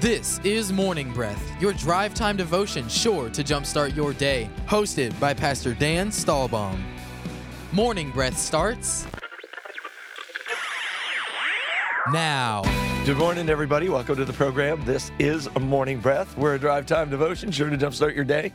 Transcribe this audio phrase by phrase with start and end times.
[0.00, 4.48] This is Morning Breath, your drive time devotion sure to jumpstart your day.
[4.68, 6.78] Hosted by Pastor Dan Stahlbaum.
[7.72, 9.08] Morning Breath starts
[12.12, 12.62] now.
[13.06, 13.88] Good morning, everybody.
[13.88, 14.84] Welcome to the program.
[14.84, 16.38] This is a morning breath.
[16.38, 18.52] We're a drive time devotion, sure to jumpstart your day.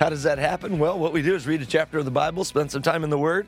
[0.00, 0.78] How does that happen?
[0.78, 3.10] Well, what we do is read a chapter of the Bible, spend some time in
[3.10, 3.46] the Word,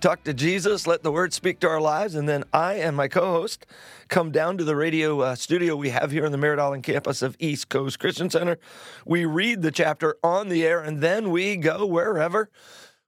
[0.00, 3.06] talk to Jesus, let the Word speak to our lives, and then I and my
[3.06, 3.66] co host
[4.08, 7.22] come down to the radio uh, studio we have here on the Merritt Island campus
[7.22, 8.58] of East Coast Christian Center.
[9.04, 12.50] We read the chapter on the air, and then we go wherever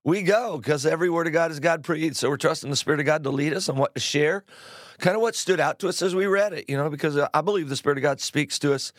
[0.05, 2.17] we go because every word of God is God breathed.
[2.17, 4.45] So we're trusting the Spirit of God to lead us on what to share.
[5.03, 7.27] Kind of what stood out to us as we read it, you know, because uh,
[7.35, 8.93] I believe the Spirit of God speaks to us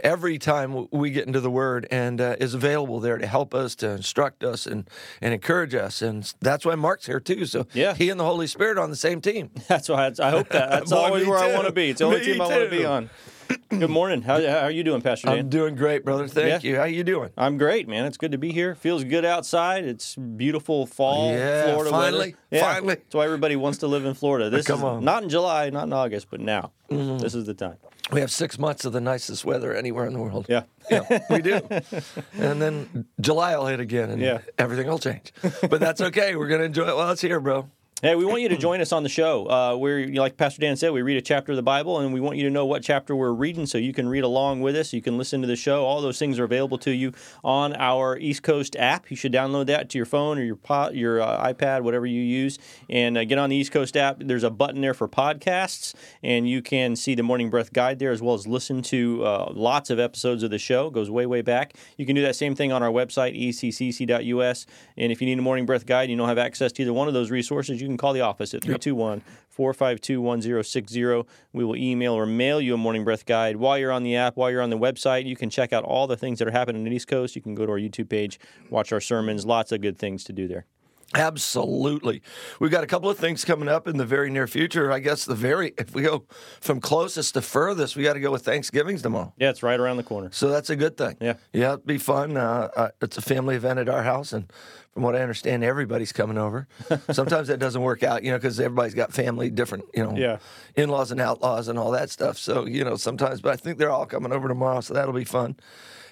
[0.00, 3.74] every time we get into the Word and uh, is available there to help us,
[3.76, 4.88] to instruct us, and
[5.22, 6.02] and encourage us.
[6.02, 7.46] And that's why Mark's here too.
[7.46, 7.94] So Yeah.
[7.94, 9.50] he and the Holy Spirit are on the same team.
[9.68, 10.68] That's why I, I hope that.
[10.70, 11.88] That's Boy, always where I want to be.
[11.90, 13.08] It's the only Me team I want to be on.
[13.70, 14.22] Good morning.
[14.22, 15.38] How, how are you doing, Pastor Dan?
[15.38, 16.26] I'm doing great, brother.
[16.26, 16.70] Thank Yeah.
[16.70, 16.76] you.
[16.76, 17.30] How you doing?
[17.36, 18.04] I'm great, man.
[18.06, 18.74] It's good to be here.
[18.74, 19.84] Feels good outside.
[19.84, 22.36] It's beautiful fall Yeah, Florida finally, weather.
[22.50, 22.94] Yeah, finally.
[22.96, 24.50] That's why everybody wants to live in Florida.
[24.50, 25.04] This Come is on.
[25.04, 26.72] Not in July, not in August, but now.
[26.90, 27.18] Mm-hmm.
[27.18, 27.76] This is the time.
[28.10, 30.46] We have six months of the nicest weather anywhere in the world.
[30.48, 30.62] Yeah.
[30.90, 31.60] Yeah, we do.
[32.38, 34.38] and then July will hit again and Yeah.
[34.56, 35.32] everything will change.
[35.68, 36.34] But that's okay.
[36.34, 37.68] We're going to enjoy it while it's here, bro.
[38.00, 39.50] Hey, we want you to join us on the show.
[39.50, 42.20] Uh, we're like Pastor Dan said, we read a chapter of the Bible, and we
[42.20, 44.92] want you to know what chapter we're reading, so you can read along with us.
[44.92, 45.84] You can listen to the show.
[45.84, 49.10] All those things are available to you on our East Coast app.
[49.10, 50.58] You should download that to your phone or your
[50.92, 54.18] your uh, iPad, whatever you use, and uh, get on the East Coast app.
[54.20, 58.12] There's a button there for podcasts, and you can see the Morning Breath Guide there,
[58.12, 60.86] as well as listen to uh, lots of episodes of the show.
[60.86, 61.74] It goes way way back.
[61.96, 64.66] You can do that same thing on our website, eccc.us.
[64.96, 67.08] And if you need a Morning Breath Guide, you don't have access to either one
[67.08, 71.24] of those resources, you can call the office at 321 452 1060.
[71.52, 73.56] We will email or mail you a Morning Breath Guide.
[73.56, 76.06] While you're on the app, while you're on the website, you can check out all
[76.06, 77.34] the things that are happening in the East Coast.
[77.34, 78.38] You can go to our YouTube page,
[78.70, 80.66] watch our sermons, lots of good things to do there.
[81.14, 82.22] Absolutely.
[82.60, 84.92] We've got a couple of things coming up in the very near future.
[84.92, 86.24] I guess the very, if we go
[86.60, 89.32] from closest to furthest, we got to go with Thanksgiving's tomorrow.
[89.38, 90.28] Yeah, it's right around the corner.
[90.32, 91.16] So that's a good thing.
[91.20, 91.34] Yeah.
[91.52, 92.36] Yeah, it'd be fun.
[92.36, 94.32] Uh, uh, it's a family event at our house.
[94.32, 94.52] And
[94.92, 96.68] from what I understand, everybody's coming over.
[97.10, 100.38] Sometimes that doesn't work out, you know, because everybody's got family, different, you know, Yeah.
[100.76, 102.36] in laws and outlaws and all that stuff.
[102.36, 104.80] So, you know, sometimes, but I think they're all coming over tomorrow.
[104.82, 105.56] So that'll be fun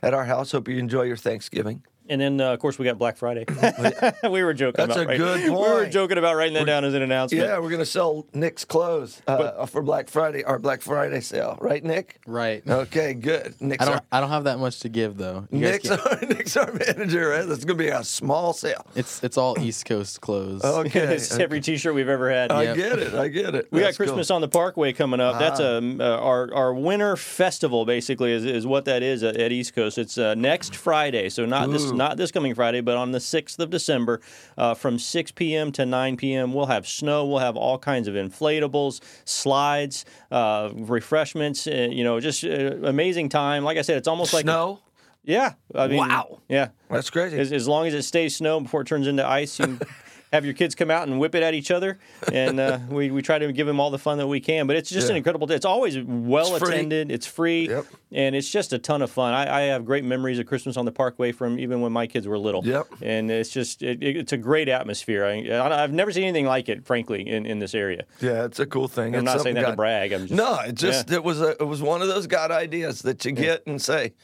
[0.03, 0.53] at our house.
[0.53, 1.83] Hope you enjoy your Thanksgiving.
[2.09, 3.45] And then, uh, of course, we got Black Friday.
[4.31, 6.85] we were joking That's about a right- good We were joking about writing that down
[6.85, 7.45] as an announcement.
[7.45, 11.59] Yeah, we're going to sell Nick's clothes uh, for Black Friday, our Black Friday sale.
[11.61, 12.21] Right, Nick?
[12.27, 12.63] Right.
[12.67, 13.55] Okay, good.
[13.61, 13.95] Nick's I don't.
[13.97, 15.47] our, I don't have that much to give though.
[15.51, 17.47] You Nick's can't- our, Nick's our manager, right?
[17.47, 18.87] That's going to be a small sale.
[18.95, 20.65] It's it's all East Coast clothes.
[20.65, 21.01] Okay.
[21.15, 22.51] it's every T-shirt we've ever had.
[22.53, 22.77] I Yep.
[22.77, 23.15] get it.
[23.15, 23.69] I get it.
[23.71, 24.37] We That's got Christmas cool.
[24.37, 25.39] on the Parkway coming up.
[25.39, 29.53] That's a uh, our our winter festival basically is, is what that is at, at
[29.53, 29.99] East Coast.
[29.99, 31.95] It's uh, next Friday, so not this Ooh.
[31.97, 34.21] Not this coming Friday, but on the sixth of December,
[34.57, 35.73] uh, from six p.m.
[35.73, 36.53] to nine p.m.
[36.53, 37.27] We'll have snow.
[37.27, 41.67] We'll have all kinds of inflatables, slides, uh, refreshments.
[41.67, 42.49] Uh, you know, just uh,
[42.85, 43.65] amazing time.
[43.65, 44.81] Like I said, it's almost like Snow?
[45.25, 45.55] yeah.
[45.75, 46.41] I mean, Wow.
[46.49, 46.69] Yeah.
[46.89, 47.39] That's crazy.
[47.39, 49.81] As, as long as it stays snow before it turns into ice, you can
[50.33, 51.99] have your kids come out and whip it at each other.
[52.33, 54.67] And uh, we, we try to give them all the fun that we can.
[54.67, 55.55] But it's just an incredible day.
[55.55, 57.87] It's always well It's attended, it's free, Yep.
[58.13, 59.35] and it's just a ton of fun.
[59.35, 62.27] I, I have great memories of Christmas on the Parkway from even when my kids
[62.27, 62.65] were little.
[62.67, 62.87] Yep.
[63.03, 65.25] And it's just, it, it- it's a great atmosphere.
[65.25, 68.05] I, I've never seen anything like it, frankly, in, in this area.
[68.21, 69.15] yeah, it's a cool thing.
[69.15, 70.13] I'm It's not saying that to brag.
[70.13, 73.03] I'm just, No, it just it was a it was one of those God ideas
[73.03, 74.15] that you get and say,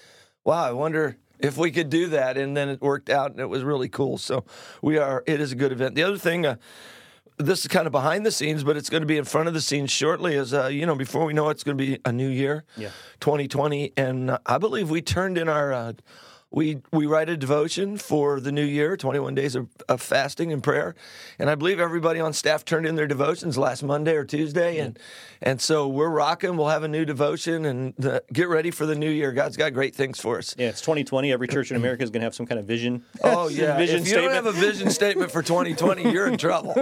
[0.45, 3.49] "Wow, I wonder if we could do that." And then it worked out, and it
[3.49, 4.17] was really cool.
[4.19, 4.45] So
[4.81, 5.23] we are.
[5.27, 5.95] It is a good event.
[5.95, 6.47] The other thing.
[6.47, 6.57] Uh,
[7.39, 9.55] this is kind of behind the scenes, but it's going to be in front of
[9.55, 10.37] the scenes shortly.
[10.37, 12.63] As uh, you know, before we know it, it's going to be a new year,
[12.77, 12.91] Yeah.
[13.21, 15.93] 2020, and uh, I believe we turned in our uh,
[16.53, 20.63] we we write a devotion for the new year, 21 days of, of fasting and
[20.63, 20.95] prayer,
[21.39, 24.99] and I believe everybody on staff turned in their devotions last Monday or Tuesday, and
[25.41, 26.57] and so we're rocking.
[26.57, 29.33] We'll have a new devotion and the, get ready for the new year.
[29.33, 30.55] God's got great things for us.
[30.59, 31.33] Yeah, it's 2020.
[31.33, 33.05] Every church in America is going to have some kind of vision.
[33.25, 33.77] Oh yeah!
[33.79, 34.35] vision if you statement.
[34.35, 36.75] don't have a vision statement for 2020, you're in trouble.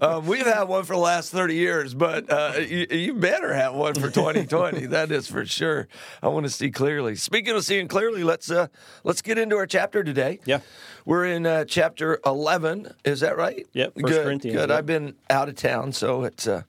[0.00, 3.74] Um, we've had one for the last 30 years, but uh, you, you better have
[3.74, 4.86] one for 2020.
[4.86, 5.88] that is for sure.
[6.22, 7.16] I want to see clearly.
[7.16, 8.68] Speaking of seeing clearly, let's uh,
[9.10, 10.38] let's get into our chapter today.
[10.44, 10.60] Yeah.
[11.04, 12.94] we're in uh, chapter 11.
[13.04, 13.66] Is that right?
[13.72, 14.24] Yep, First Good.
[14.24, 14.68] Corinthians, Good.
[14.70, 14.78] yep.
[14.78, 16.46] I've been out of town, so it's.
[16.46, 16.62] Uh,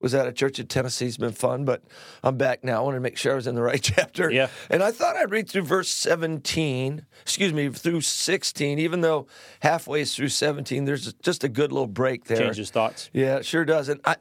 [0.00, 1.06] was at a church in Tennessee.
[1.06, 1.82] It's been fun, but
[2.22, 2.80] I'm back now.
[2.80, 4.30] I wanted to make sure I was in the right chapter.
[4.30, 4.48] Yeah.
[4.68, 9.26] And I thought I'd read through verse 17, excuse me, through 16, even though
[9.60, 12.36] halfway through 17, there's just a good little break there.
[12.36, 13.08] Changes thoughts.
[13.14, 13.88] Yeah, it sure does.
[13.88, 14.16] And I,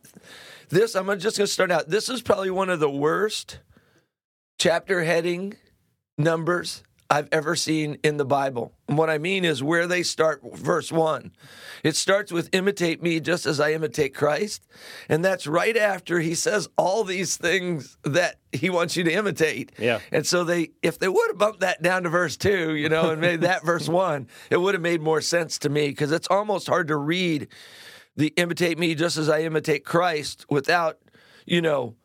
[0.70, 1.90] this, I'm just going to start out.
[1.90, 3.60] This is probably one of the worst
[4.58, 5.56] chapter heading
[6.18, 6.82] numbers
[7.14, 8.74] I've ever seen in the Bible.
[8.88, 11.32] And what I mean is where they start verse 1.
[11.84, 14.66] It starts with imitate me just as I imitate Christ.
[15.08, 19.74] And that's right after he says all these things that he wants you to imitate.
[19.78, 20.00] Yeah.
[20.12, 23.12] And so they if they would have bumped that down to verse 2, you know,
[23.12, 26.28] and made that verse 1, it would have made more sense to me because it's
[26.32, 27.48] almost hard to read
[28.16, 30.98] the imitate me just as I imitate Christ without,
[31.46, 31.96] you know,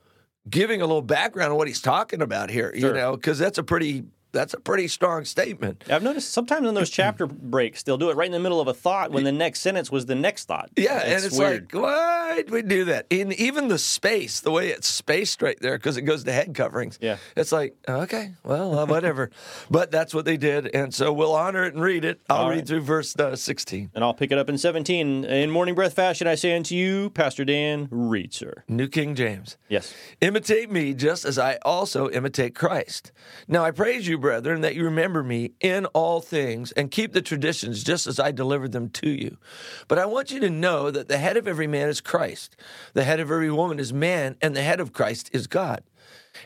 [0.51, 3.63] giving a little background on what he's talking about here, you know, because that's a
[3.63, 5.85] pretty that's a pretty strong statement.
[5.91, 8.69] I've noticed sometimes in those chapter breaks, they'll do it right in the middle of
[8.69, 10.71] a thought when the next sentence was the next thought.
[10.77, 11.73] Yeah, and it's weird.
[11.73, 13.07] like, why did we do that?
[13.11, 16.55] In even the space, the way it's spaced right there, because it goes to head
[16.55, 16.99] coverings.
[17.01, 17.17] Yeah.
[17.37, 19.31] it's like, okay, well, uh, whatever.
[19.71, 22.21] but that's what they did, and so we'll honor it and read it.
[22.29, 22.67] I'll All read right.
[22.67, 23.91] through verse uh, sixteen.
[23.95, 25.25] and I'll pick it up in 17.
[25.25, 28.65] In morning breath fashion, I say unto you, Pastor Dan, read, sir.
[28.69, 29.57] New King James.
[29.69, 29.95] Yes.
[30.21, 33.13] Imitate me just as I also imitate Christ.
[33.47, 37.23] Now I praise you, brethren, that you remember me in all things and keep the
[37.23, 39.39] traditions just as I delivered them to you.
[39.87, 42.57] But I want you to know that the head of every man is Christ,
[42.95, 45.83] the head of every woman is man, and the head of Christ is God.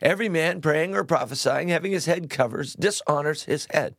[0.01, 3.97] Every man praying or prophesying, having his head covered, dishonors his head.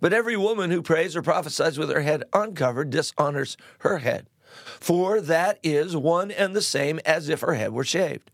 [0.00, 4.28] But every woman who prays or prophesies with her head uncovered dishonors her head.
[4.80, 8.30] For that is one and the same as if her head were shaved.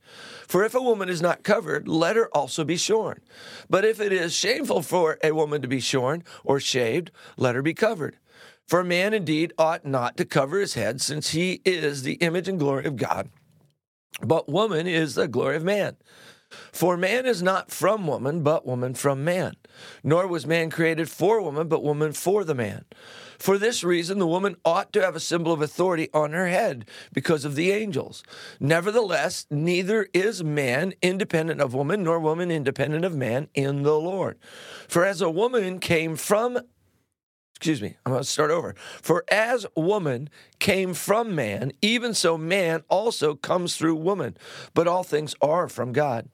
[0.49, 3.21] For if a woman is not covered, let her also be shorn.
[3.69, 7.63] But if it is shameful for a woman to be shorn or shaved, let her
[7.63, 8.17] be covered.
[8.67, 12.49] For a man indeed ought not to cover his head, since he is the image
[12.49, 13.31] and glory of God.
[14.23, 15.97] But woman is the glory of man.
[16.73, 19.55] For man is not from woman, but woman from man.
[20.03, 22.85] Nor was man created for woman, but woman for the man.
[23.41, 26.85] For this reason, the woman ought to have a symbol of authority on her head
[27.15, 28.23] because of the angels.
[28.61, 34.39] Nevertheless, neither is man independent of woman, nor woman independent of man in the Lord.
[34.89, 36.61] For as a woman came from
[37.61, 38.75] excuse me, I'm going to start over.
[39.03, 44.39] For as woman came from man, even so man also comes through woman.
[44.73, 46.31] But all things are from God.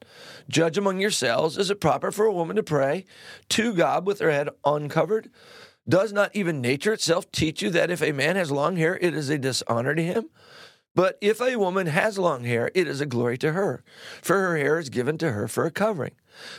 [0.49, 3.06] Judge among yourselves is it proper for a woman to pray
[3.49, 5.29] to God with her head uncovered?
[5.88, 9.15] Does not even nature itself teach you that if a man has long hair, it
[9.15, 10.31] is a dishonor to him?
[10.97, 13.85] But if a woman has long hair, it is a glory to her,
[14.23, 16.15] for her hair is given to her for a covering.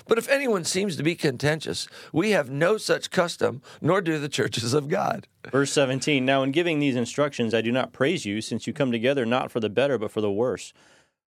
[0.07, 4.29] But if anyone seems to be contentious, we have no such custom, nor do the
[4.29, 5.27] churches of God.
[5.51, 8.91] Verse 17 Now, in giving these instructions, I do not praise you, since you come
[8.91, 10.71] together not for the better, but for the worse.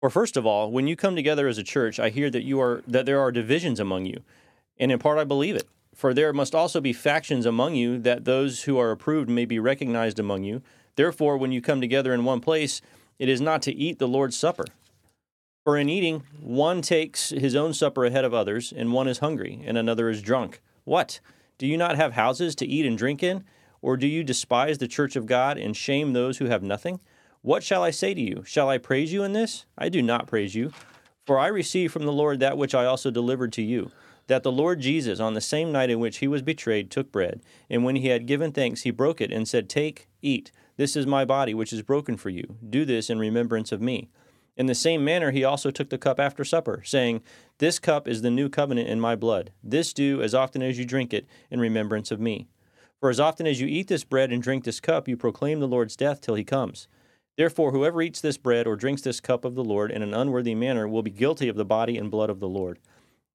[0.02, 2.60] For first of all, when you come together as a church, I hear that you
[2.62, 4.22] are that there are divisions among you,
[4.78, 5.68] and in part I believe it.
[6.00, 9.60] For there must also be factions among you, that those who are approved may be
[9.60, 10.62] recognized among you.
[10.96, 12.82] Therefore, when you come together in one place,
[13.20, 14.64] it is not to eat the Lord's supper.
[15.66, 19.62] For in eating, one takes his own supper ahead of others, and one is hungry,
[19.66, 20.62] and another is drunk.
[20.86, 21.20] What?
[21.58, 23.44] Do you not have houses to eat and drink in?
[23.82, 27.02] Or do you despise the church of God and shame those who have nothing?
[27.42, 28.46] What shall I say to you?
[28.46, 29.66] Shall I praise you in this?
[29.78, 30.72] I do not praise you.
[31.26, 33.92] For I received from the Lord that which I also delivered to you
[34.30, 37.42] that the Lord Jesus, on the same night in which he was betrayed, took bread,
[37.70, 40.52] and when he had given thanks, he broke it and said, Take, eat.
[40.78, 42.56] This is my body, which is broken for you.
[42.70, 44.10] Do this in remembrance of me.
[44.56, 47.22] In the same manner, he also took the cup after supper, saying,
[47.58, 49.52] This cup is the new covenant in my blood.
[49.64, 52.48] This do as often as you drink it in remembrance of me.
[53.00, 55.68] For as often as you eat this bread and drink this cup, you proclaim the
[55.68, 56.88] Lord's death till he comes.
[57.36, 60.54] Therefore, whoever eats this bread or drinks this cup of the Lord in an unworthy
[60.54, 62.80] manner will be guilty of the body and blood of the Lord.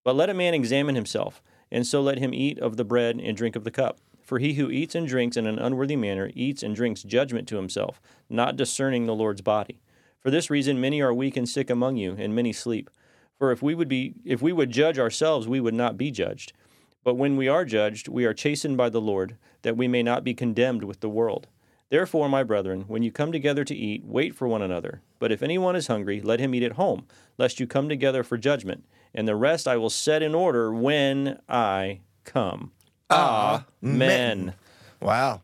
[0.05, 1.43] But let a man examine himself,
[1.73, 3.99] and so let him eat of the bread and drink of the cup.
[4.23, 7.57] For he who eats and drinks in an unworthy manner eats and drinks judgment to
[7.57, 9.81] himself, not discerning the Lord's body.
[10.21, 12.89] For this reason many are weak and sick among you, and many sleep.
[13.39, 16.53] For if we would be if we would judge ourselves, we would not be judged.
[17.03, 20.25] But when we are judged, we are chastened by the Lord, that we may not
[20.25, 21.49] be condemned with the world.
[21.91, 25.03] Therefore, my brethren, when you come together to eat, wait for one another.
[25.19, 27.07] But if anyone is hungry, let him eat at home,
[27.37, 28.85] lest you come together for judgment.
[29.15, 32.73] And the rest I will set in order when I come.
[33.11, 34.55] Amen.
[35.01, 35.43] Wow.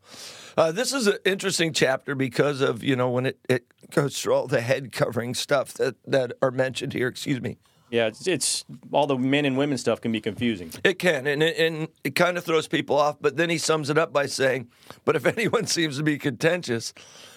[0.57, 4.35] Uh, this is an interesting chapter because of, you know, when it, it goes through
[4.35, 7.09] all the head covering stuff that, that are mentioned here.
[7.09, 7.59] Excuse me.
[7.91, 10.71] Yeah, it's, it's all the men and women stuff can be confusing.
[10.85, 13.17] It can, and it, and it kind of throws people off.
[13.21, 14.69] But then he sums it up by saying,
[15.05, 16.95] "But if anyone seems to be contentious,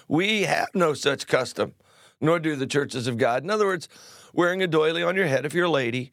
[0.07, 1.73] we have no such custom,
[2.21, 3.89] nor do the churches of God." In other words,
[4.33, 6.11] wearing a doily on your head if you're a lady,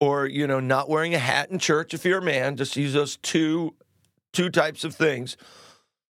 [0.00, 2.56] or you know, not wearing a hat in church if you're a man.
[2.56, 3.74] Just use those two
[4.32, 5.36] two types of things.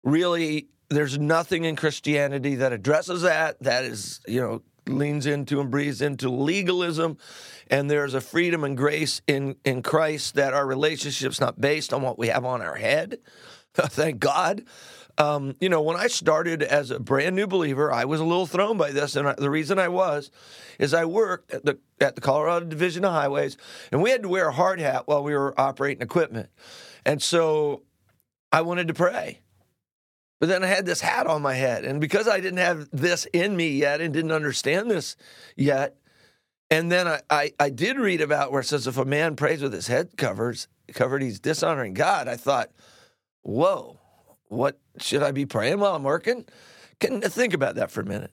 [0.04, 3.60] Really, there's nothing in Christianity that addresses that.
[3.62, 7.18] That is, you know, leans into and breathes into legalism,
[7.70, 12.02] and there's a freedom and grace in in Christ that our relationship's not based on
[12.02, 13.18] what we have on our head.
[13.74, 14.64] Thank God.
[15.18, 18.46] Um, you know, when I started as a brand new believer, I was a little
[18.46, 20.32] thrown by this, and I, the reason I was
[20.80, 23.58] is I worked at the at the Colorado Division of Highways,
[23.92, 26.50] and we had to wear a hard hat while we were operating equipment,
[27.06, 27.84] and so
[28.52, 29.40] I wanted to pray.
[30.42, 31.86] But then I had this hat on my head.
[31.86, 35.16] And because I didn't have this in me yet and didn't understand this
[35.56, 35.98] yet,
[36.72, 39.62] and then I, I, I did read about where it says if a man prays
[39.62, 42.28] with his head covers, covered, he's dishonoring God.
[42.28, 42.72] I thought,
[43.44, 44.00] whoa,
[44.52, 46.46] what should I be praying while I'm working?
[47.00, 48.32] Can think about that for a minute.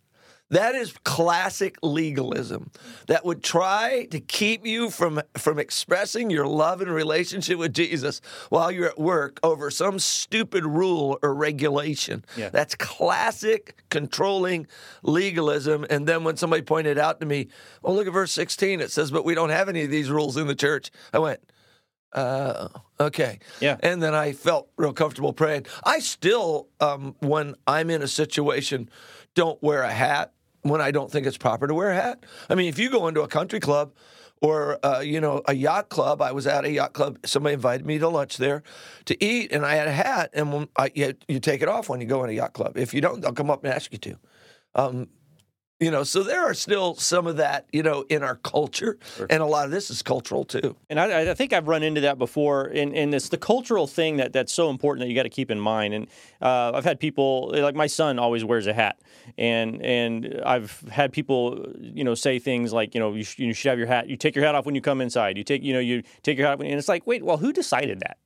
[0.51, 2.71] That is classic legalism
[3.07, 8.21] that would try to keep you from, from expressing your love and relationship with Jesus
[8.49, 12.25] while you're at work over some stupid rule or regulation.
[12.37, 12.49] Yeah.
[12.49, 14.67] That's classic controlling
[15.03, 15.87] legalism.
[15.91, 17.49] And then when somebody pointed out to me,
[17.85, 20.39] oh, look at verse 16, it says, but we don't have any of these rules
[20.39, 20.91] in the church.
[21.13, 21.41] I went,
[22.12, 23.38] uh, okay.
[23.61, 23.77] Yeah.
[23.81, 25.67] And then I felt real comfortable praying.
[25.85, 28.88] I still, um, when I'm in a situation,
[29.35, 32.25] don't wear a hat when I don't think it's proper to wear a hat.
[32.49, 33.93] I mean, if you go into a country club
[34.41, 37.19] or uh, you know a yacht club, I was at a yacht club.
[37.27, 38.62] Somebody invited me to lunch there
[39.07, 40.31] to eat, and I had a hat.
[40.33, 42.77] And when I, you, you take it off when you go in a yacht club.
[42.77, 44.19] If you don't, they'll come up and ask you to.
[44.75, 45.09] Um,
[45.81, 48.99] you know, so there are still some of that, you know, in our culture,
[49.31, 50.75] and a lot of this is cultural too.
[50.91, 54.17] And I, I think I've run into that before, and, and it's the cultural thing
[54.17, 55.95] that, that's so important that you got to keep in mind.
[55.95, 56.07] And
[56.43, 58.99] uh, I've had people like my son always wears a hat,
[59.37, 63.53] and and I've had people, you know, say things like, you know, you, sh- you
[63.53, 64.09] should have your hat.
[64.09, 65.39] You take your hat off when you come inside.
[65.39, 67.53] You take, you know, you take your hat off, and it's like, wait, well, who
[67.53, 68.19] decided that?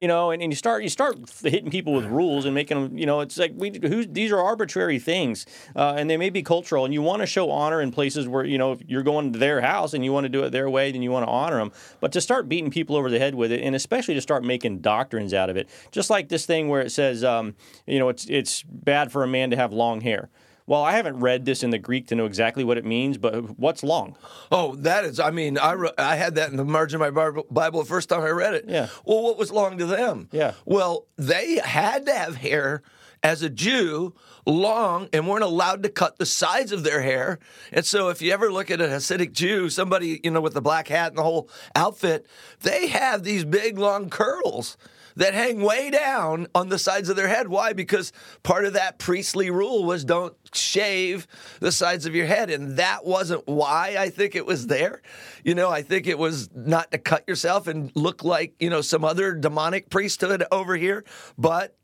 [0.00, 2.98] You know, and, and you start you start hitting people with rules and making them,
[2.98, 6.84] you know, it's like we these are arbitrary things, uh, and they may be cultural,
[6.84, 9.38] and you want to show honor in places where you know if you're going to
[9.38, 11.58] their house and you want to do it their way, then you want to honor
[11.58, 11.72] them.
[12.00, 14.80] But to start beating people over the head with it, and especially to start making
[14.80, 18.26] doctrines out of it, just like this thing where it says, um, you know, it's
[18.30, 20.30] it's bad for a man to have long hair.
[20.68, 23.58] Well, I haven't read this in the Greek to know exactly what it means, but
[23.58, 24.18] what's long?
[24.52, 27.10] Oh, that is, I mean, I, re- I had that in the margin of my
[27.10, 28.66] Bible, Bible the first time I read it.
[28.68, 28.88] Yeah.
[29.06, 30.28] Well, what was long to them?
[30.30, 30.52] Yeah.
[30.66, 32.82] Well, they had to have hair
[33.22, 37.38] as a Jew long and weren't allowed to cut the sides of their hair.
[37.72, 40.60] And so if you ever look at a Hasidic Jew, somebody, you know, with the
[40.60, 42.26] black hat and the whole outfit,
[42.60, 44.76] they have these big long curls
[45.18, 47.48] that hang way down on the sides of their head.
[47.48, 47.72] Why?
[47.72, 48.12] Because
[48.44, 51.26] part of that priestly rule was don't shave
[51.60, 52.50] the sides of your head.
[52.50, 55.02] And that wasn't why I think it was there.
[55.44, 58.80] You know, I think it was not to cut yourself and look like, you know,
[58.80, 61.04] some other demonic priesthood over here,
[61.36, 61.76] but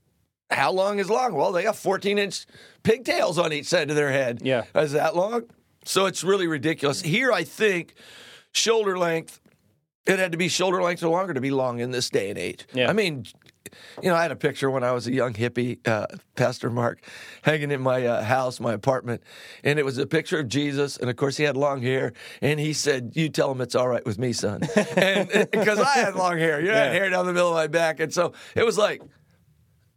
[0.50, 1.34] how long is long?
[1.34, 2.46] Well, they got 14 inch
[2.84, 4.40] pigtails on each side of their head.
[4.42, 4.64] Yeah.
[4.76, 5.44] Is that long?
[5.84, 7.02] So it's really ridiculous.
[7.02, 7.94] Here, I think
[8.52, 9.40] shoulder length,
[10.06, 12.38] it had to be shoulder length or longer to be long in this day and
[12.38, 12.66] age.
[12.72, 12.90] Yeah.
[12.90, 13.26] I mean,
[14.02, 16.06] you know, I had a picture when I was a young hippie, uh,
[16.36, 17.00] Pastor Mark,
[17.42, 19.22] hanging in my uh, house, my apartment,
[19.62, 22.60] and it was a picture of Jesus, and of course he had long hair, and
[22.60, 26.38] he said, "You tell him it's all right with me, son," because I had long
[26.38, 28.64] hair, you know, I had hair down the middle of my back, and so it
[28.64, 29.02] was like.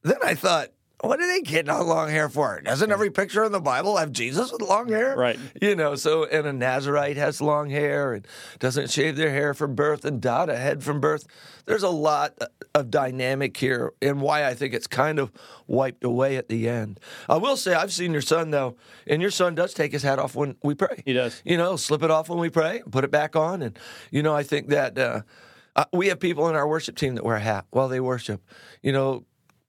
[0.04, 0.70] Then I thought,
[1.02, 2.60] what are they getting all long hair for?
[2.62, 5.16] Doesn't every picture in the Bible have Jesus with long hair?
[5.16, 5.40] Right.
[5.62, 8.28] You know, so and a Nazarite has long hair and
[8.58, 11.28] doesn't shave their hair from birth and dot a head from birth.
[11.66, 12.36] There's a lot
[12.74, 15.32] of dynamic here and why I think it's kind of
[15.68, 17.00] wiped away at the end.
[17.30, 18.76] I will say I've seen your son though,
[19.06, 21.04] and your son does take his hat off when we pray.
[21.06, 21.44] He does.
[21.46, 23.78] You know, slip it off when we pray, put it back on, and
[24.10, 25.22] you know, I think that uh,
[25.76, 28.42] uh, we have people in our worship team that wear a hat while they worship.
[28.82, 29.26] You know,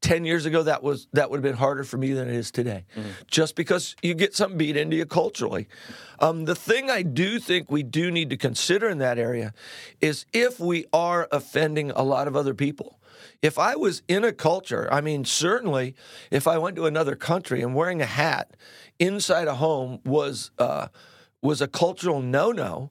[0.09, 2.51] 10 years ago that was that would have been harder for me than it is
[2.51, 2.87] today.
[3.27, 5.69] Just because you get something beat into you culturally.
[6.19, 9.53] Um, the thing i do think we do need to consider in that area
[10.01, 12.99] is if we are offending a lot of other people.
[13.43, 15.95] If i was in a culture i mean certainly
[16.31, 18.57] if i went to another country and wearing a hat
[18.99, 20.89] inside a home was uh,
[21.43, 22.91] was a cultural no-no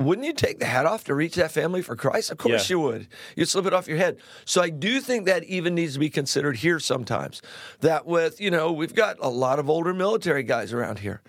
[0.00, 2.30] wouldn't you take the hat off to reach that family for Christ?
[2.30, 2.74] Of course Yeah.
[2.74, 3.08] you would.
[3.36, 4.16] You'd slip it off your head.
[4.44, 7.42] So I do think that even needs to be considered here sometimes.
[7.80, 11.20] That with, you know, we've got a lot of older military guys around here.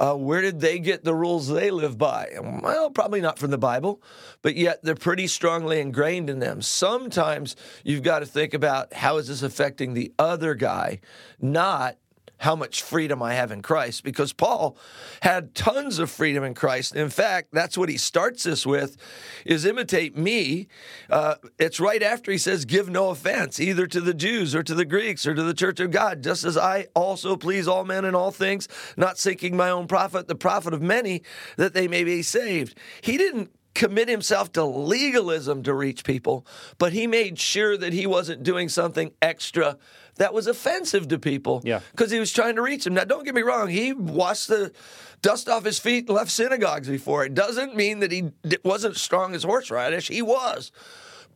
[0.00, 2.28] Uh, where did they get the rules they live by?
[2.62, 4.00] Well, probably not from the Bible,
[4.42, 6.62] but yet they're pretty strongly ingrained in them.
[6.62, 11.00] Sometimes you've got to think about how is this affecting the other guy,
[11.40, 11.96] not
[12.38, 14.76] how much freedom I have in Christ because Paul
[15.22, 16.94] had tons of freedom in Christ.
[16.94, 18.96] In fact, that's what he starts this with
[19.44, 20.68] is imitate me.
[21.10, 24.74] Uh, it's right after he says, give no offense either to the Jews or to
[24.74, 28.04] the Greeks or to the church of God, just as I also please all men
[28.04, 31.22] in all things, not seeking my own profit, the profit of many,
[31.56, 32.78] that they may be saved.
[33.00, 36.44] He didn't commit himself to legalism to reach people,
[36.78, 39.78] but he made sure that he wasn't doing something extra
[40.18, 41.62] that was offensive to people.
[41.64, 41.80] Yeah.
[41.90, 42.94] Because he was trying to reach them.
[42.94, 44.72] Now, don't get me wrong, he washed the
[45.22, 47.24] dust off his feet and left synagogues before.
[47.24, 48.30] It doesn't mean that he
[48.64, 50.08] wasn't strong as horseradish.
[50.08, 50.70] He was.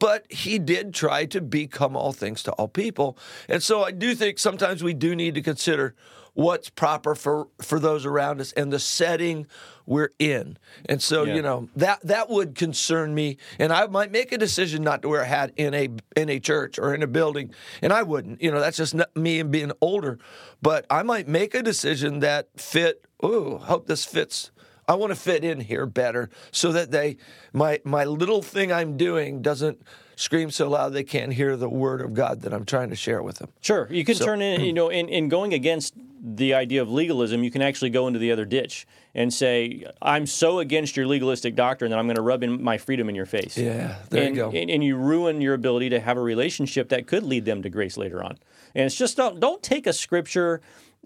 [0.03, 3.17] But he did try to become all things to all people.
[3.49, 5.95] And so I do think sometimes we do need to consider
[6.35, 9.47] what's proper for for those around us and the setting
[9.87, 10.57] we're in.
[10.89, 11.35] And so, Yeah.
[11.37, 15.09] you know, that that would concern me and I might make a decision not to
[15.09, 18.43] wear a hat in a in a church or in a building and I wouldn't.
[18.43, 20.19] You know, that's just me and being older,
[20.63, 24.51] but I might make a decision that fit, ooh, hope this fits
[24.89, 27.17] I want to fit in here better so that they
[27.53, 29.83] my my little thing I'm doing doesn't
[30.17, 33.23] scream so loud they can't hear the word of God that I'm trying to share
[33.23, 33.51] with them.
[33.61, 34.77] Sure, you can turn in, you mm.
[34.77, 38.31] know, in, in going against the idea of legalism, you can actually go into the
[38.31, 42.43] other ditch and say, "I'm so against your legalistic doctrine that I'm going to rub
[42.43, 44.51] in my freedom in your face." Yeah, there and, you go.
[44.51, 47.71] And, and you ruin your ability to have a relationship that could lead them to
[47.71, 48.39] grace later on.
[48.75, 50.61] And it's just don't don't take a scripture.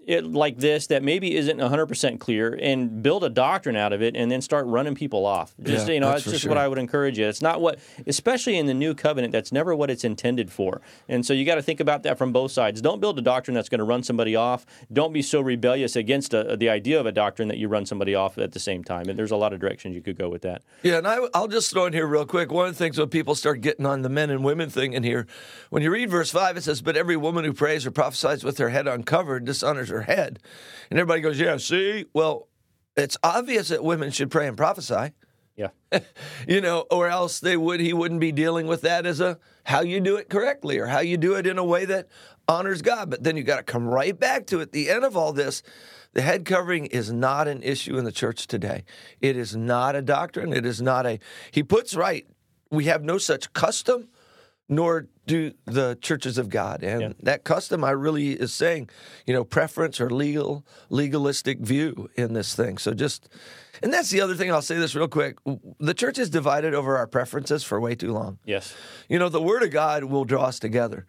[0.07, 4.15] It, like this that maybe isn't 100% clear and build a doctrine out of it
[4.15, 5.53] and then start running people off.
[5.61, 6.49] Just Yeah, you know that's that's just sure.
[6.49, 7.27] what i would encourage you.
[7.27, 10.81] It's not what especially in the new covenant that's never what it's intended for.
[11.09, 12.81] And so you got to think about that from both sides.
[12.81, 14.65] Don't build a doctrine that's going to run somebody off.
[14.93, 18.15] Don't be so rebellious against a, the idea of a doctrine that you run somebody
[18.15, 19.09] off at the same time.
[19.09, 20.61] And there's a lot of directions you could go with that.
[20.83, 22.49] Yeah, and I, I'll just throw in here real quick.
[22.49, 25.03] One of the things when people start getting on the men and women thing in
[25.03, 25.27] here,
[25.69, 28.57] when you read verse 5, it says, But every woman who prays or prophesies with
[28.57, 30.39] her head uncovered dishonors her head.
[30.89, 32.05] And everybody goes, Yeah, see?
[32.13, 32.47] Well,
[32.95, 35.13] it's obvious that women should pray and prophesy.
[35.55, 35.69] yeah
[36.47, 39.81] you know, or else they would he wouldn't be dealing with that as a how
[39.81, 42.07] you do it correctly or how you do it in a way that
[42.47, 43.09] honors God.
[43.09, 45.61] But then you got to come right back to at the end of all this.
[46.13, 48.85] The head covering is not an issue in the church today.
[49.21, 50.53] It is not a doctrine.
[50.53, 51.19] It is not a.
[51.51, 52.25] He puts right.
[52.71, 54.09] We have no such custom,
[54.69, 56.83] nor do the churches of God.
[56.83, 57.09] And Yeah.
[57.23, 58.89] that custom, I really is saying,
[59.25, 62.77] you know, preference or legal, legalistic view in this thing.
[62.77, 63.29] So just,
[63.81, 64.51] and that's the other thing.
[64.51, 65.37] I'll say this real quick.
[65.79, 68.39] The church is divided over our preferences for way too long.
[68.45, 68.73] yes
[69.09, 71.05] You know, the Word of God will draw us together,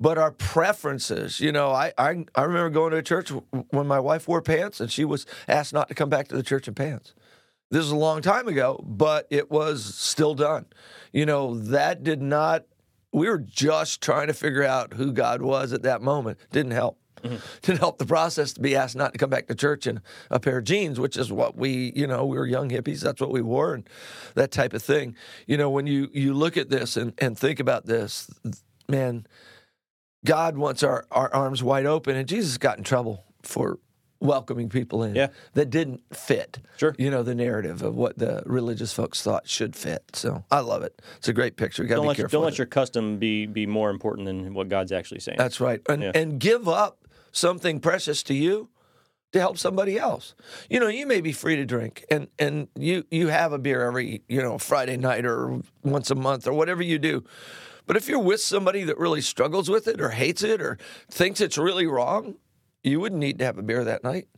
[0.00, 1.40] but our preferences.
[1.40, 3.30] You know, I I, I remember going to a church
[3.70, 6.42] when my wife wore pants, and she was asked not to come back to the
[6.42, 7.14] church in pants.
[7.70, 10.66] This is a long time ago, but it was still done.
[11.12, 12.64] You know, that did not.
[13.12, 16.38] We were just trying to figure out who God was at that moment.
[16.50, 16.98] Didn't help.
[17.22, 17.36] Mm-hmm.
[17.62, 20.38] Didn't help the process to be asked not to come back to church in a
[20.38, 23.00] pair of jeans, which is what we, you know, we were young hippies.
[23.00, 23.88] That's what we wore, and
[24.34, 25.16] that type of thing.
[25.46, 28.30] You know, when you you look at this and and think about this,
[28.88, 29.26] man,
[30.24, 33.78] God wants our our arms wide open, and Jesus got in trouble for
[34.20, 35.28] welcoming people in Yeah.
[35.54, 36.94] that didn't fit Sure.
[36.98, 40.02] you know the narrative of what the religious folks thought should fit.
[40.14, 41.00] So i love it.
[41.18, 41.82] It's a great picture.
[41.82, 44.54] You gotta don't be let, careful don't let your custom be be more important than
[44.54, 45.38] what god's actually saying.
[45.38, 45.80] That's right.
[45.88, 46.12] And, Yeah.
[46.14, 48.68] and give up something precious to you
[49.32, 50.34] to help somebody else.
[50.70, 53.82] You know you may be free to drink and and you you have a beer
[53.86, 57.22] every you know friday night or once a month or whatever you do.
[57.86, 60.76] But if you're with somebody that really struggles with it or hates it or
[61.10, 62.34] thinks it's really wrong
[62.82, 64.28] you wouldn't need to have a beer that night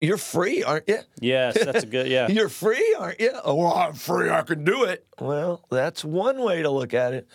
[0.00, 3.32] you're free aren't you yes that's a good yeah You're free, aren't you?
[3.44, 4.28] Oh, well, I'm free.
[4.28, 5.06] I can do it.
[5.20, 7.28] Well, that's one way to look at it.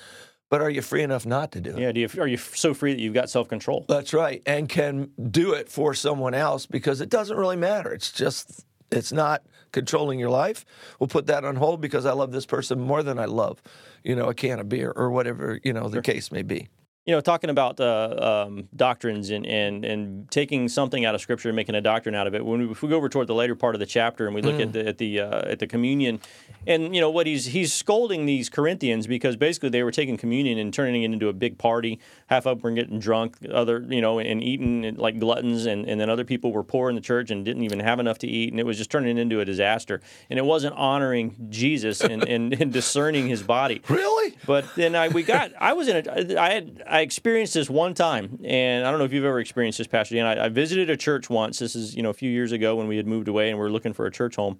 [0.51, 1.79] But are you free enough not to do it?
[1.79, 4.43] yeah do you, are you so free that you've got self-control That's right.
[4.45, 7.93] And can do it for someone else because it doesn't really matter.
[7.93, 10.65] It's just, it's not controlling your life.
[10.99, 13.61] We'll put that on hold because I love this person more than I love,
[14.03, 16.67] you know, a can of beer or whatever, you know, the case may be.
[17.05, 21.49] You know, talking about uh, um, doctrines and, and and taking something out of Scripture
[21.49, 22.45] and making a doctrine out of it.
[22.45, 24.43] When we, if we go over toward the later part of the chapter and we
[24.43, 26.19] look at the at the uh, at the communion,
[26.67, 30.59] and you know what he's he's scolding these Corinthians because basically they were taking communion
[30.59, 31.99] and turning it into a big party.
[32.27, 35.99] Half of them were getting drunk, other you know, and eating like gluttons, and, and
[35.99, 38.53] then other people were poor in the church and didn't even have enough to eat,
[38.53, 40.01] and it was just turning into a disaster.
[40.29, 43.81] And it wasn't honoring Jesus and, and, and discerning His body.
[43.91, 44.37] Really?
[44.45, 47.93] But then I we got I was in a I had I experienced this one
[47.93, 50.25] time, and I don't know if you've ever experienced this, Pastor Dan.
[50.25, 51.59] I, I visited a church once.
[51.59, 53.63] This is you know a few years ago when we had moved away and we
[53.63, 54.59] were looking for a church home.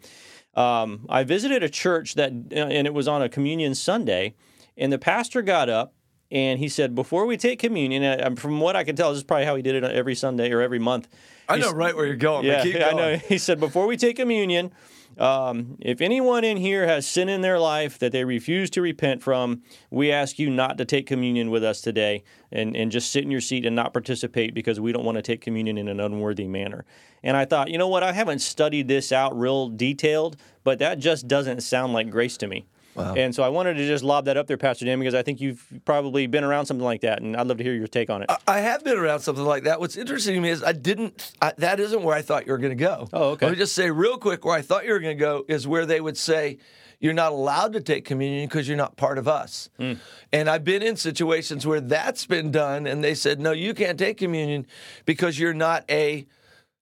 [0.55, 4.35] Um, I visited a church that and it was on a communion Sunday,
[4.77, 5.93] and the pastor got up
[6.31, 9.23] and he said, before we take communion, uh, from what I can tell, this is
[9.23, 11.09] probably how he did it every Sunday or every month.
[11.49, 12.45] I know right where you're going.
[12.45, 13.17] Yeah, keep I know.
[13.17, 14.71] He said, before we take communion,
[15.17, 19.21] um, if anyone in here has sin in their life that they refuse to repent
[19.21, 23.23] from, we ask you not to take communion with us today and, and just sit
[23.23, 25.99] in your seat and not participate because we don't want to take communion in an
[25.99, 26.85] unworthy manner.
[27.23, 28.03] And I thought, you know what?
[28.03, 32.47] I haven't studied this out real detailed, but that just doesn't sound like grace to
[32.47, 32.65] me.
[32.95, 35.41] And so I wanted to just lob that up there, Pastor Dan, because I think
[35.41, 38.23] you've probably been around something like that, and I'd love to hear your take on
[38.23, 38.31] it.
[38.47, 39.79] I have been around something like that.
[39.79, 41.31] What's interesting to me is I didn't.
[41.41, 43.07] I, that isn't where I thought you were going to go.
[43.13, 43.45] Oh, okay.
[43.47, 45.67] Let me just say real quick where I thought you were going to go is
[45.67, 46.57] where they would say
[46.99, 49.69] you're not allowed to take communion because you're not part of us.
[49.77, 49.93] Hmm.
[50.31, 53.97] And I've been in situations where that's been done, and they said no, you can't
[53.97, 54.67] take communion
[55.05, 56.27] because you're not a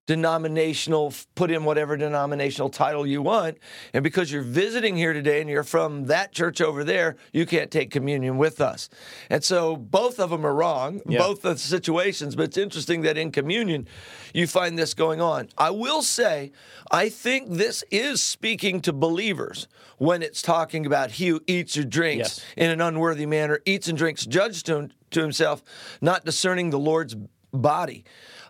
[0.09, 3.57] denominational put in whatever denominational title you want
[3.93, 7.69] and because you're visiting here today and you're from that church over there you can't
[7.69, 8.89] take communion with us
[9.29, 11.19] and so both of them are wrong Yeah.
[11.19, 13.87] both the situations but it's interesting that in communion
[14.33, 16.51] you find this going on i will say
[16.91, 19.67] i think this is speaking to believers
[19.99, 22.45] when it's talking about he who eats or drinks Yes.
[22.57, 25.61] in an unworthy manner eats and drinks judged to, to himself
[26.01, 27.15] not discerning the lord's
[27.51, 28.05] body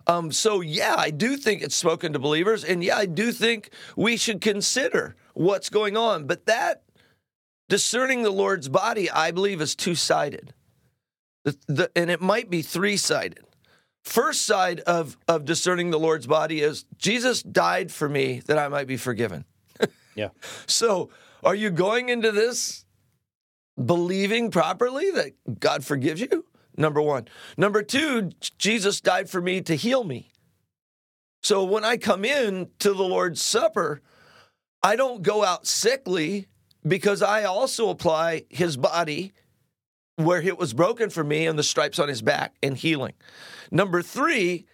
[0.09, 3.69] um, so yeah, I do think it's spoken to believers, and yeah, I do think
[3.95, 6.25] we should consider what's going on.
[6.25, 6.81] But that
[7.67, 10.55] discerning the Lord's body, I believe, is two sided,
[11.43, 13.45] the, the, and it might be three sided.
[14.03, 18.67] First side of of discerning the Lord's body is Jesus died for me that I
[18.67, 19.45] might be forgiven.
[20.15, 20.29] Yeah.
[20.65, 21.11] So,
[21.45, 22.83] are you going into this
[23.81, 26.45] believing properly that God forgives you?
[26.79, 27.27] Number one.
[27.57, 30.31] Number two, Jesus died for me to heal me.
[31.43, 34.01] So when I come in to the Lord's Supper,
[34.81, 36.47] I don't go out sickly
[36.87, 39.33] because I also apply his body
[40.15, 43.13] where it was broken for me and the stripes on his back and healing.
[43.71, 44.65] Number three,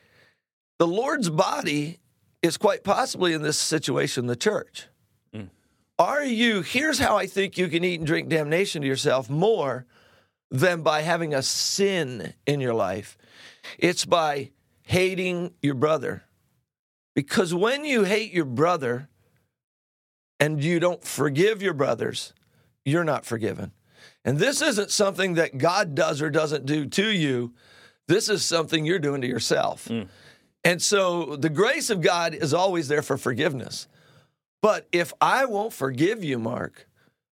[0.78, 2.00] the Lord's body
[2.44, 4.88] is quite possibly in this situation the church.
[5.34, 5.50] Mm.
[5.98, 9.88] Are you, here's how I think you can eat and drink damnation to yourself more
[10.52, 13.18] than by having a sin in your life.
[13.78, 14.52] It's by
[14.84, 16.24] hating your brother.
[17.16, 19.10] Because when you hate your brother
[20.40, 22.34] and you don't forgive your brothers,
[22.84, 23.72] you're not forgiven.
[24.24, 27.54] And this isn't something that God does or doesn't do to you.
[28.08, 29.88] This is something you're doing to yourself.
[29.88, 30.08] Mm.
[30.64, 33.88] And so the grace of God is always there for forgiveness.
[34.62, 36.88] But if I won't forgive you, Mark,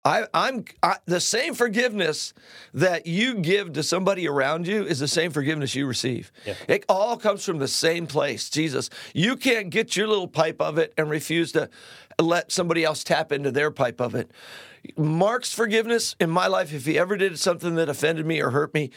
[0.06, 2.34] I, I'm I, the same forgiveness
[2.74, 6.32] that you give to somebody around you is the same forgiveness you receive.
[6.68, 8.90] It all comes from the same place, Jesus.
[9.14, 11.70] You can't get your little pipe of it and refuse to
[12.18, 14.32] let somebody else tap into their pipe of it.
[14.98, 18.74] Mark's forgiveness in my life, if he ever did something that offended me or hurt
[18.74, 18.92] me,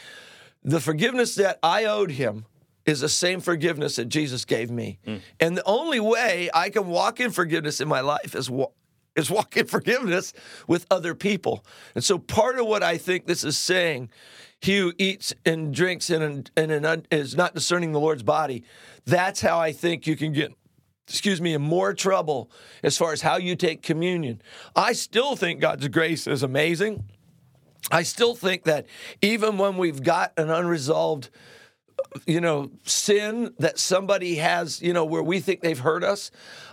[0.63, 2.45] the forgiveness that I owed him
[2.85, 4.99] is the same forgiveness that Jesus gave me.
[5.05, 5.17] Hmm.
[5.39, 8.49] And the only way I can walk in forgiveness in my life is
[9.15, 10.33] is walk in forgiveness
[10.67, 11.65] with other people.
[11.95, 14.09] And so part of what I think this is saying,
[14.65, 18.63] who eats and drinks and, and, and is not discerning the Lord's body,
[19.05, 20.53] that's how I think you can get
[21.07, 22.49] excuse me, in more trouble
[22.81, 24.41] as far as how you take communion.
[24.75, 27.03] I still think God's grace is amazing.
[27.91, 28.85] I still think that
[29.21, 31.29] even when we've got an unresolved
[32.25, 36.31] you know, sin that somebody has, you know, where we think they've hurt us.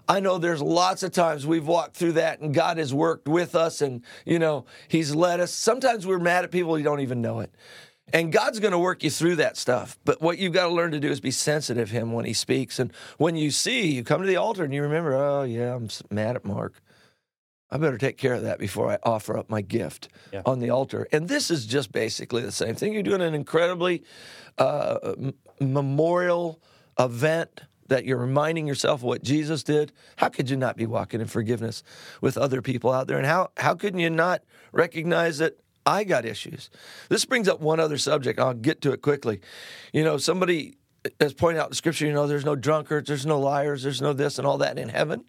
[0.09, 3.55] I know there's lots of times we've walked through that and God has worked with
[3.55, 5.53] us and, you know, He's led us.
[5.53, 7.55] Sometimes we're mad at people you don't even know it.
[8.13, 9.97] And God's going to work you through that stuff.
[10.05, 12.79] But what you've got to learn to do is be sensitive Him when He speaks.
[12.79, 15.89] And when you see, you come to the altar and you remember, oh, yeah, I'm
[16.11, 16.75] mad at Mark.
[17.71, 20.43] I better take care of that before I offer up my gift Yeah.
[20.45, 21.07] on the altar.
[21.13, 22.93] And this is just basically the same thing.
[22.93, 24.03] You're doing an incredibly
[24.59, 25.15] uh,
[25.61, 26.61] memorial
[26.99, 29.93] event that you're reminding yourself of what Jesus did.
[30.17, 31.83] How could you not be walking in forgiveness
[32.21, 33.19] with other people out there?
[33.19, 36.71] And how, how couldn't you not recognize that I got issues?
[37.09, 38.39] This brings up one other subject.
[38.39, 39.41] I'll get to it quickly.
[39.93, 40.77] You know, somebody
[41.21, 44.13] has pointed out in Scripture, you know, there's no drunkards, there's no liars, there's no
[44.13, 45.25] this and all that in heaven.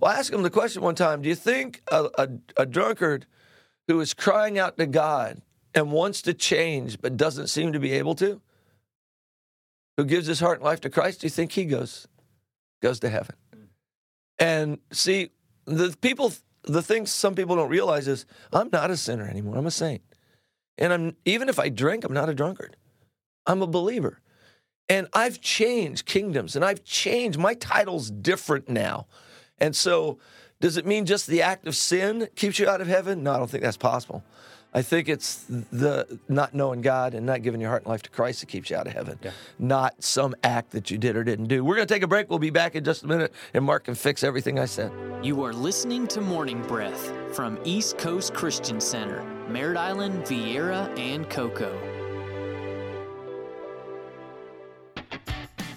[0.00, 2.28] Well, I asked him the question one time Do you think a, a,
[2.58, 3.26] a drunkard
[3.88, 5.42] who is crying out to God
[5.74, 8.40] and wants to change but doesn't seem to be able to,
[9.96, 12.06] who gives his heart and life to Christ, do you think he goes
[12.82, 13.36] goes to heaven?
[14.38, 15.30] And see,
[15.64, 16.32] the people,
[16.64, 19.56] the things some people don't realize is I'm not a sinner anymore.
[19.56, 20.02] I'm a saint,
[20.78, 22.76] and I'm even if I drink, I'm not a drunkard.
[23.46, 24.20] I'm a believer.
[24.88, 27.38] And I've changed kingdoms and I've changed.
[27.38, 29.06] My title's different now.
[29.60, 30.18] And so,
[30.60, 33.22] does it mean just the act of sin keeps you out of heaven?
[33.22, 34.22] No, I don't think that's possible.
[34.74, 38.10] I think it's the not knowing God and not giving your heart and life to
[38.10, 39.18] Christ that keeps you out of heaven,
[39.58, 41.64] not some act that you did or didn't do.
[41.64, 42.28] We're going to take a break.
[42.28, 44.92] We'll be back in just a minute, and Mark can fix everything I said.
[45.22, 51.28] You are listening to Morning Breath from East Coast Christian Center, Merritt Island, Viera, and
[51.30, 51.95] Cocoa.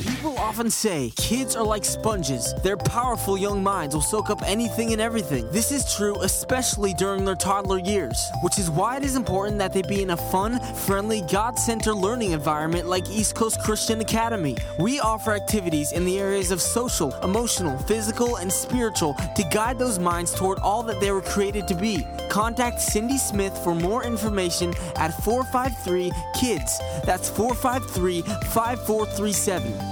[0.00, 2.54] People often say kids are like sponges.
[2.62, 5.48] Their powerful young minds will soak up anything and everything.
[5.50, 9.72] This is true especially during their toddler years, which is why it is important that
[9.72, 14.56] they be in a fun, friendly, God centered learning environment like East Coast Christian Academy.
[14.78, 19.98] We offer activities in the areas of social, emotional, physical, and spiritual to guide those
[19.98, 22.06] minds toward all that they were created to be.
[22.28, 27.04] Contact Cindy Smith for more information at 453 KIDS.
[27.04, 29.83] That's 453 5437.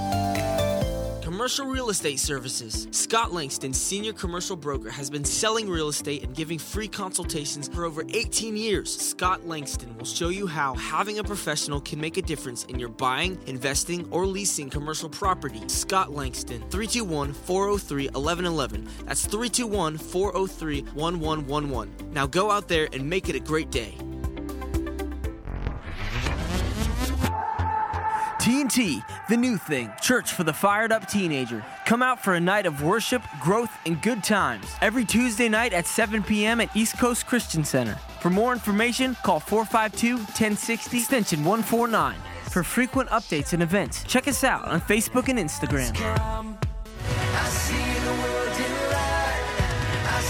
[1.43, 2.87] Commercial Real Estate Services.
[2.91, 7.83] Scott Langston, senior commercial broker, has been selling real estate and giving free consultations for
[7.83, 8.95] over 18 years.
[8.95, 12.87] Scott Langston will show you how having a professional can make a difference in your
[12.87, 15.61] buying, investing, or leasing commercial property.
[15.67, 18.87] Scott Langston, 321 403 1111.
[19.05, 22.13] That's 321 403 1111.
[22.13, 23.97] Now go out there and make it a great day.
[28.43, 31.63] TNT, the new thing, church for the fired up teenager.
[31.85, 34.67] Come out for a night of worship, growth, and good times.
[34.81, 36.59] Every Tuesday night at 7 p.m.
[36.59, 37.97] at East Coast Christian Center.
[38.19, 42.15] For more information, call 452 1060 extension 149.
[42.49, 45.93] For frequent updates and events, check us out on Facebook and Instagram.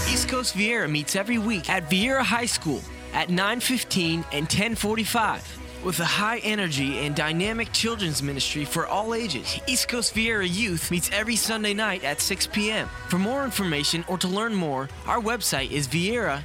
[0.08, 2.80] East Coast Viera meets every week at Viera High School
[3.12, 9.60] at 9:15 and 10:45 with a high energy and dynamic children's ministry for all ages.
[9.66, 12.88] East Coast Viera Youth meets every Sunday night at 6 p.m.
[13.08, 16.44] For more information or to learn more, our website is viera.eccc.us.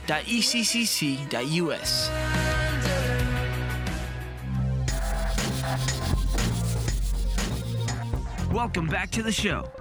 [8.52, 9.72] Welcome back to the show.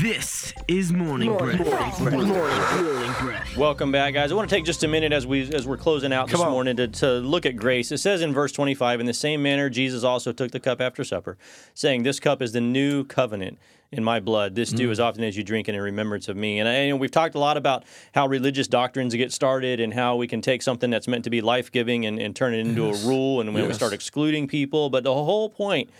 [0.00, 1.58] This is Morning Breath.
[1.98, 3.56] Morning Breath.
[3.56, 4.30] Welcome back, guys.
[4.30, 6.52] I want to take just a minute as we as we're closing out this on.
[6.52, 7.90] morning to, to look at grace.
[7.90, 11.02] It says in verse 25, in the same manner Jesus also took the cup after
[11.02, 11.36] supper,
[11.74, 13.58] saying, "This cup is the new covenant
[13.90, 14.54] in my blood.
[14.54, 14.92] This do mm.
[14.92, 17.34] as often as you drink it in remembrance of me." And, I, and we've talked
[17.34, 17.82] a lot about
[18.14, 21.40] how religious doctrines get started and how we can take something that's meant to be
[21.40, 24.90] life giving and, and turn it into a rule, and when we start excluding people.
[24.90, 25.90] But the whole point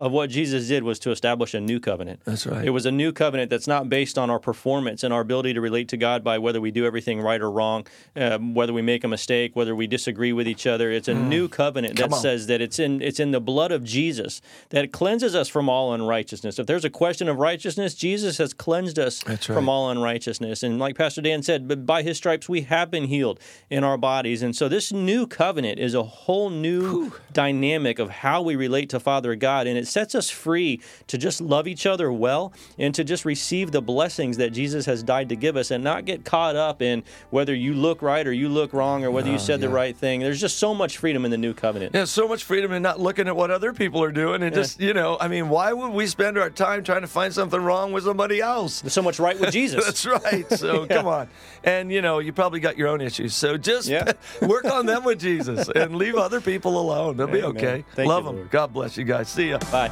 [0.00, 2.20] of what Jesus did was to establish a new covenant.
[2.24, 2.64] That's right.
[2.64, 5.60] It was a new covenant that's not based on our performance and our ability to
[5.60, 9.04] relate to God by whether we do everything right or wrong, um, whether we make
[9.04, 10.90] a mistake, whether we disagree with each other.
[10.90, 14.40] It's a new covenant that says that it's in it's in the blood of Jesus
[14.70, 16.58] that cleanses us from all unrighteousness.
[16.58, 20.64] If there's a question of righteousness, Jesus has cleansed us That's from all unrighteousness.
[20.64, 23.38] And like Pastor Dan said, but by His stripes we have been healed
[23.70, 24.42] in our bodies.
[24.42, 28.98] And so this new covenant is a whole new dynamic of how we relate to
[28.98, 33.04] Father God, and it sets us free to just love each other well and to
[33.04, 36.56] just receive the blessings that Jesus has died to give us, and not get caught
[36.56, 39.68] up in whether you look right or you look wrong or whether you said the
[39.68, 40.20] right thing.
[40.20, 41.94] There's just so much freedom in the new covenant.
[41.94, 44.80] Yeah, so much freedom in not looking at what other people are doing and just,
[44.80, 47.92] you know, I mean, why would we spend our time trying to find something wrong
[47.92, 48.80] with somebody else?
[48.80, 49.84] There's so much right with Jesus.
[49.84, 50.48] That's right.
[50.52, 51.28] So come on.
[51.62, 53.34] And, you know, you probably got your own issues.
[53.34, 54.12] So just Yeah.
[54.42, 57.16] work on them with Jesus and leave other people alone.
[57.16, 57.84] They'll be okay.
[57.94, 58.36] Thank Love you, them.
[58.36, 58.50] Lord.
[58.50, 59.28] God bless you guys.
[59.28, 59.58] See ya.
[59.74, 59.88] Bye.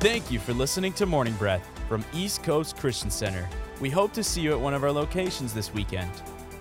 [0.00, 3.46] Thank you for listening to Morning Breath from East Coast Christian Center.
[3.78, 6.10] We hope to see you at one of our locations this weekend.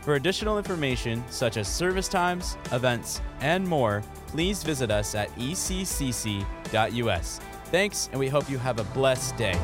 [0.01, 7.39] For additional information, such as service times, events, and more, please visit us at eccc.us.
[7.71, 9.57] Thanks, and we hope you have a blessed day.